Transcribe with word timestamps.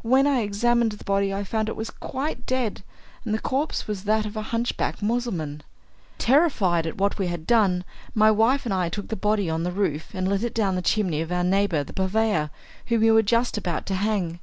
When 0.00 0.26
I 0.26 0.40
examined 0.40 0.92
the 0.92 1.04
body 1.04 1.34
I 1.34 1.44
found 1.44 1.68
it 1.68 1.76
was 1.76 1.90
quite 1.90 2.46
dead, 2.46 2.82
and 3.26 3.34
the 3.34 3.38
corpse 3.38 3.86
was 3.86 4.04
that 4.04 4.24
of 4.24 4.34
a 4.34 4.40
hunchback 4.48 5.02
Mussulman. 5.02 5.60
Terrified 6.16 6.86
at 6.86 6.96
what 6.96 7.18
we 7.18 7.26
had 7.26 7.46
done, 7.46 7.84
my 8.14 8.30
wife 8.30 8.64
and 8.64 8.72
I 8.72 8.88
took 8.88 9.08
the 9.08 9.16
body 9.16 9.50
on 9.50 9.64
the 9.64 9.72
roof 9.72 10.14
and 10.14 10.26
let 10.30 10.42
it 10.44 10.54
down 10.54 10.76
the 10.76 10.80
chimney 10.80 11.20
of 11.20 11.30
our 11.30 11.44
neighbour 11.44 11.84
the 11.84 11.92
purveyor, 11.92 12.48
whom 12.86 13.02
you 13.04 13.12
were 13.12 13.22
just 13.22 13.58
about 13.58 13.84
to 13.84 13.96
hang. 13.96 14.38